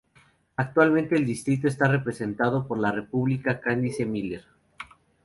Actualmente 0.55 1.15
el 1.15 1.27
distrito 1.27 1.67
está 1.67 1.85
representado 1.87 2.67
por 2.67 2.79
la 2.79 2.91
Republicana 2.91 3.59
Candice 3.61 4.03
Miller. 4.03 4.41